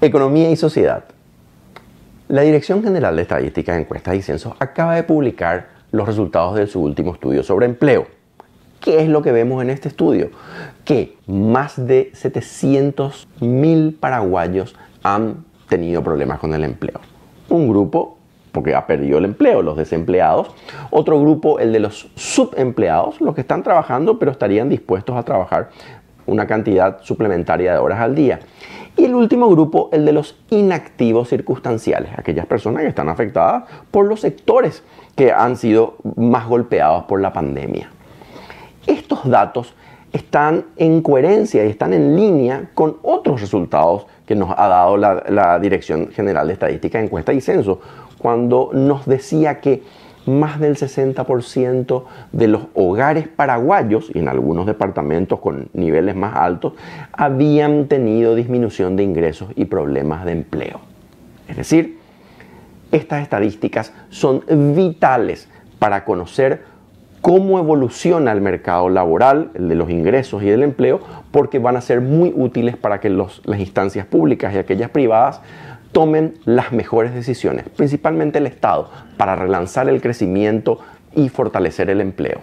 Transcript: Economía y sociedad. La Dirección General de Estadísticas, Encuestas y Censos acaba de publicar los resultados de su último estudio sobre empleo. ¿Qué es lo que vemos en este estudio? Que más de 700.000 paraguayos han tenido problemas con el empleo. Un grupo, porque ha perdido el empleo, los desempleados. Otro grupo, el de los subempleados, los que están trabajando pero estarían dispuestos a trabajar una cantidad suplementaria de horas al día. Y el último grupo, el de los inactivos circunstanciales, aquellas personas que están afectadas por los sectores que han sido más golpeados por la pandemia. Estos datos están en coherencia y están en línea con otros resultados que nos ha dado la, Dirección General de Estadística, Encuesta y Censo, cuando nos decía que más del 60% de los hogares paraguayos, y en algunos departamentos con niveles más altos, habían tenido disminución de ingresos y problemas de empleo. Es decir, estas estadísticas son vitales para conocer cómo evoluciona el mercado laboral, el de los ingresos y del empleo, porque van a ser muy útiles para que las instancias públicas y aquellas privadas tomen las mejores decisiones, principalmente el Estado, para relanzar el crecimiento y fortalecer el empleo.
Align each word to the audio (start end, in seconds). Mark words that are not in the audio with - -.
Economía 0.00 0.50
y 0.50 0.56
sociedad. 0.56 1.04
La 2.28 2.42
Dirección 2.42 2.82
General 2.82 3.16
de 3.16 3.22
Estadísticas, 3.22 3.78
Encuestas 3.78 4.14
y 4.14 4.22
Censos 4.22 4.54
acaba 4.58 4.94
de 4.94 5.02
publicar 5.02 5.68
los 5.90 6.06
resultados 6.06 6.56
de 6.56 6.66
su 6.66 6.80
último 6.80 7.14
estudio 7.14 7.42
sobre 7.42 7.66
empleo. 7.66 8.06
¿Qué 8.80 9.02
es 9.02 9.08
lo 9.08 9.22
que 9.22 9.32
vemos 9.32 9.62
en 9.62 9.70
este 9.70 9.88
estudio? 9.88 10.30
Que 10.84 11.16
más 11.26 11.86
de 11.86 12.12
700.000 12.12 13.96
paraguayos 13.98 14.76
han 15.02 15.44
tenido 15.68 16.02
problemas 16.02 16.38
con 16.38 16.54
el 16.54 16.64
empleo. 16.64 17.00
Un 17.48 17.68
grupo, 17.68 18.18
porque 18.52 18.74
ha 18.74 18.86
perdido 18.86 19.18
el 19.18 19.24
empleo, 19.24 19.62
los 19.62 19.76
desempleados. 19.76 20.50
Otro 20.90 21.20
grupo, 21.20 21.58
el 21.58 21.72
de 21.72 21.80
los 21.80 22.10
subempleados, 22.14 23.20
los 23.20 23.34
que 23.34 23.40
están 23.40 23.62
trabajando 23.62 24.18
pero 24.18 24.30
estarían 24.30 24.68
dispuestos 24.68 25.16
a 25.16 25.22
trabajar 25.22 25.70
una 26.28 26.46
cantidad 26.46 26.98
suplementaria 27.02 27.72
de 27.72 27.78
horas 27.78 28.00
al 28.00 28.14
día. 28.14 28.40
Y 28.96 29.04
el 29.04 29.14
último 29.14 29.48
grupo, 29.48 29.88
el 29.92 30.04
de 30.04 30.12
los 30.12 30.36
inactivos 30.50 31.28
circunstanciales, 31.28 32.10
aquellas 32.16 32.46
personas 32.46 32.82
que 32.82 32.88
están 32.88 33.08
afectadas 33.08 33.64
por 33.90 34.06
los 34.06 34.20
sectores 34.20 34.82
que 35.14 35.32
han 35.32 35.56
sido 35.56 35.96
más 36.16 36.48
golpeados 36.48 37.04
por 37.04 37.20
la 37.20 37.32
pandemia. 37.32 37.90
Estos 38.86 39.28
datos 39.28 39.74
están 40.12 40.64
en 40.76 41.02
coherencia 41.02 41.64
y 41.64 41.70
están 41.70 41.92
en 41.92 42.16
línea 42.16 42.70
con 42.74 42.96
otros 43.02 43.40
resultados 43.40 44.06
que 44.26 44.34
nos 44.34 44.50
ha 44.56 44.68
dado 44.68 44.96
la, 44.96 45.58
Dirección 45.58 46.08
General 46.08 46.46
de 46.46 46.52
Estadística, 46.54 47.00
Encuesta 47.00 47.32
y 47.32 47.40
Censo, 47.40 47.80
cuando 48.18 48.70
nos 48.72 49.06
decía 49.06 49.60
que 49.60 49.82
más 50.28 50.60
del 50.60 50.76
60% 50.76 52.04
de 52.32 52.48
los 52.48 52.62
hogares 52.74 53.28
paraguayos, 53.28 54.10
y 54.14 54.18
en 54.18 54.28
algunos 54.28 54.66
departamentos 54.66 55.40
con 55.40 55.68
niveles 55.72 56.14
más 56.14 56.36
altos, 56.36 56.74
habían 57.12 57.86
tenido 57.86 58.34
disminución 58.34 58.96
de 58.96 59.02
ingresos 59.02 59.50
y 59.56 59.64
problemas 59.64 60.24
de 60.24 60.32
empleo. 60.32 60.80
Es 61.48 61.56
decir, 61.56 61.98
estas 62.92 63.22
estadísticas 63.22 63.92
son 64.10 64.42
vitales 64.74 65.48
para 65.78 66.04
conocer 66.04 66.62
cómo 67.20 67.58
evoluciona 67.58 68.32
el 68.32 68.40
mercado 68.40 68.88
laboral, 68.88 69.50
el 69.54 69.68
de 69.68 69.74
los 69.74 69.90
ingresos 69.90 70.42
y 70.42 70.46
del 70.46 70.62
empleo, 70.62 71.00
porque 71.30 71.58
van 71.58 71.76
a 71.76 71.80
ser 71.80 72.00
muy 72.00 72.32
útiles 72.34 72.76
para 72.76 73.00
que 73.00 73.10
las 73.10 73.40
instancias 73.58 74.06
públicas 74.06 74.54
y 74.54 74.58
aquellas 74.58 74.90
privadas 74.90 75.40
tomen 75.98 76.34
las 76.44 76.70
mejores 76.70 77.12
decisiones, 77.12 77.64
principalmente 77.76 78.38
el 78.38 78.46
Estado, 78.46 78.88
para 79.16 79.34
relanzar 79.34 79.88
el 79.88 80.00
crecimiento 80.00 80.78
y 81.16 81.28
fortalecer 81.28 81.90
el 81.90 82.00
empleo. 82.00 82.40